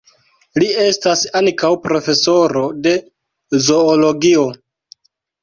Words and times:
Li 0.61 0.69
estas 0.83 1.21
ankaŭ 1.39 1.71
profesoro 1.83 2.65
de 2.87 2.95
zoologio. 3.69 4.49